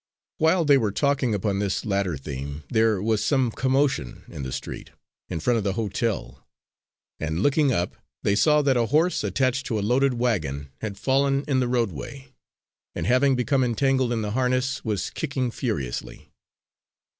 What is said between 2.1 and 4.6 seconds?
theme, there was some commotion in the